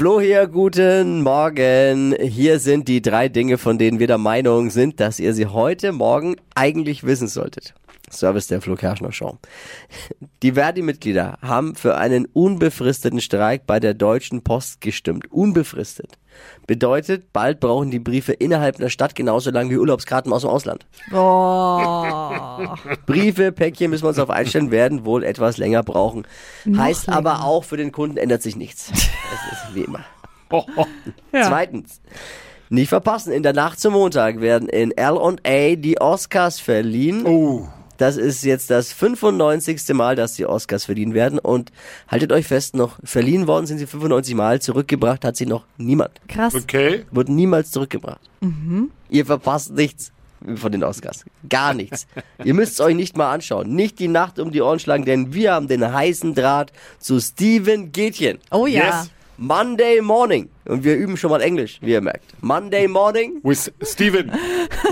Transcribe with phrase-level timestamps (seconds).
[0.00, 2.16] Flo hier, guten Morgen.
[2.18, 5.92] Hier sind die drei Dinge, von denen wir der Meinung sind, dass ihr sie heute
[5.92, 7.74] Morgen eigentlich wissen solltet.
[8.10, 9.38] Service der Flo Kerschner Show.
[10.42, 15.30] Die Verdi-Mitglieder haben für einen unbefristeten Streik bei der Deutschen Post gestimmt.
[15.30, 16.18] Unbefristet.
[16.66, 20.86] Bedeutet, bald brauchen die Briefe innerhalb einer Stadt genauso lang wie Urlaubskarten aus dem Ausland.
[21.12, 22.68] Oh.
[23.06, 26.26] Briefe, Päckchen müssen wir uns auf einstellen, werden wohl etwas länger brauchen.
[26.66, 27.18] heißt länger.
[27.18, 28.88] aber auch, für den Kunden ändert sich nichts.
[28.90, 29.02] Das
[29.68, 30.04] ist wie immer.
[31.32, 31.46] Ja.
[31.46, 32.00] Zweitens.
[32.70, 37.24] Nicht verpassen, in der Nacht zum Montag werden in L&A die Oscars verliehen.
[37.24, 37.68] Oh.
[38.00, 39.92] Das ist jetzt das 95.
[39.92, 41.38] Mal, dass die Oscars verliehen werden.
[41.38, 41.70] Und
[42.08, 46.12] haltet euch fest, noch verliehen worden sind sie 95 Mal, zurückgebracht hat sie noch niemand.
[46.26, 46.54] Krass.
[46.54, 47.04] Okay.
[47.10, 48.20] Wird niemals zurückgebracht.
[49.10, 50.12] Ihr verpasst nichts
[50.54, 51.26] von den Oscars.
[51.46, 52.06] Gar nichts.
[52.44, 53.74] Ihr müsst es euch nicht mal anschauen.
[53.74, 57.92] Nicht die Nacht um die Ohren schlagen, denn wir haben den heißen Draht zu Steven
[57.92, 58.38] Gätchen.
[58.50, 59.00] Oh ja.
[59.00, 59.10] Yes.
[59.40, 60.50] Monday Morning.
[60.66, 62.24] Und wir üben schon mal Englisch, wie ihr merkt.
[62.42, 64.30] Monday Morning, With Steven.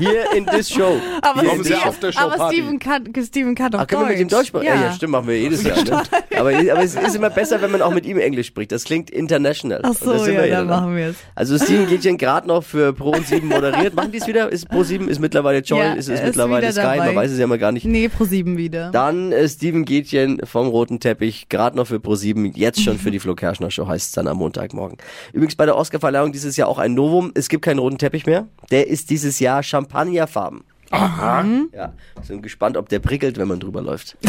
[0.00, 1.00] here in this show.
[1.22, 2.48] Aber, Hier Kommen in Sie this auf der Show aber.
[2.50, 4.66] Steven kann, Steven kann doch Ach, können wir mit ihm Deutsch sprechen?
[4.66, 4.74] Ja.
[4.74, 5.82] ja, stimmt, machen wir jedes Jahr.
[5.84, 6.02] Ne?
[6.38, 8.72] Aber, aber es ist immer besser, wenn man auch mit ihm Englisch spricht.
[8.72, 9.80] Das klingt international.
[9.84, 11.16] Ach so, ja, dann machen wir es.
[11.34, 13.94] Also Steven Gätchen gerade noch für Pro 7 moderiert.
[13.94, 14.50] Machen die es wieder?
[14.50, 16.96] Ist Pro 7 ist mittlerweile Joy, Ja, ist es ist mittlerweile Sky, dabei.
[17.06, 17.84] man weiß es ja immer gar nicht.
[17.84, 18.90] Nee, pro sieben wieder.
[18.90, 23.10] Dann äh, Steven Gätchen vom Roten Teppich, gerade noch für Pro 7, jetzt schon für
[23.10, 24.98] die Flo Kerschner Show, heißt es dann am Montagmorgen.
[25.32, 27.32] Übrigens bei der Oscarverleihung dieses Jahr auch ein Novum.
[27.34, 28.46] Es gibt keinen roten Teppich mehr.
[28.70, 30.64] Der ist dieses Jahr Champagnerfarben.
[30.90, 31.44] Aha.
[31.74, 34.16] Ja, sind gespannt, ob der prickelt, wenn man drüber läuft.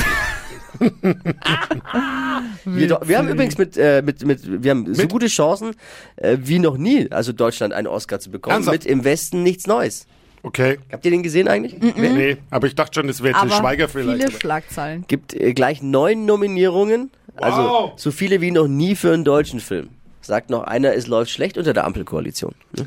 [2.66, 5.12] wir, wir haben übrigens mit, äh, mit, mit, wir haben so Mit?
[5.12, 5.76] gute Chancen
[6.18, 8.56] äh, wie noch nie, also Deutschland einen Oscar zu bekommen.
[8.56, 8.80] Ernsthaft?
[8.80, 10.06] Mit im Westen nichts Neues.
[10.44, 10.78] Okay.
[10.92, 11.76] Habt ihr den gesehen eigentlich?
[11.80, 14.42] Wer- Nee, aber ich dachte schon, das wäre Til aber Schweiger viele vielleicht.
[14.42, 15.06] Schlagzeilen.
[15.08, 17.12] Gibt äh, gleich neun Nominierungen.
[17.38, 17.92] Also Wow.
[17.96, 19.90] so viele wie noch nie für einen deutschen Film.
[20.22, 22.54] Sagt noch einer, es läuft schlecht unter der Ampelkoalition.
[22.78, 22.86] Ne?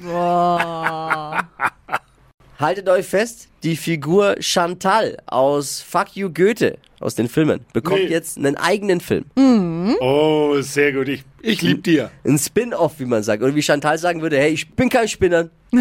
[2.59, 8.06] Haltet euch fest, die Figur Chantal aus Fuck You Goethe aus den Filmen bekommt Nee.
[8.09, 9.27] jetzt einen eigenen Film.
[10.00, 11.09] Oh, sehr gut.
[11.09, 12.11] Ich, ich lieb dir.
[12.25, 13.43] Ein Spin-off, wie man sagt.
[13.43, 15.50] Oder wie Chantal sagen würde, hey, ich bin kein Spinner.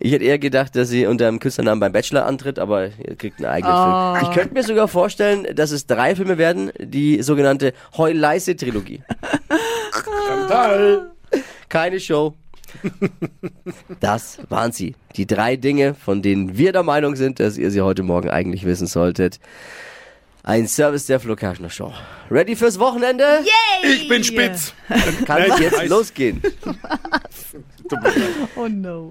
[0.00, 3.38] ich hätte eher gedacht, dass sie unter dem Künstlernamen beim Bachelor antritt, aber ihr kriegt
[3.38, 4.14] einen eigenen Oh.
[4.16, 4.24] Film.
[4.28, 9.02] Ich könnte mir sogar vorstellen, dass es drei Filme werden, die sogenannte Heuleise-Trilogie.
[10.26, 11.12] Chantal.
[11.68, 12.34] Keine Show.
[14.00, 14.94] Das waren sie.
[15.16, 18.64] Die drei Dinge, von denen wir der Meinung sind, dass ihr sie heute Morgen eigentlich
[18.64, 19.40] wissen solltet.
[20.42, 21.92] Ein Service der Flo Kerschner Show.
[22.30, 23.24] Ready fürs Wochenende?
[23.82, 24.74] Ich bin spitz.
[25.24, 26.40] Kann Nein, jetzt losgehen.
[27.90, 28.14] Leid.
[28.56, 29.04] Oh no.